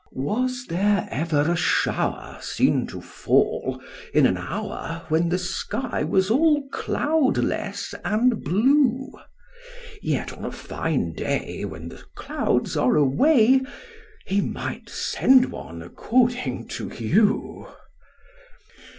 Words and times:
Was 0.13 0.65
there 0.65 1.07
ever 1.11 1.41
a 1.51 1.55
shower 1.55 2.39
seen 2.41 2.87
to 2.87 3.01
fall 3.01 3.79
in 4.15 4.25
an 4.25 4.35
hour 4.35 5.05
when 5.09 5.29
the 5.29 5.37
sky 5.37 6.03
was 6.03 6.31
all 6.31 6.67
cloudless 6.69 7.93
and 8.03 8.43
blue? 8.43 9.11
Yet 10.01 10.33
on 10.33 10.43
a 10.43 10.51
fine 10.51 11.13
day, 11.13 11.65
when 11.65 11.89
the 11.89 12.01
clouds 12.15 12.75
are 12.75 12.95
away, 12.95 13.61
he 14.25 14.41
might 14.41 14.89
send 14.89 15.51
one, 15.51 15.83
according 15.83 16.67
to 16.69 16.87
you. 16.87 17.67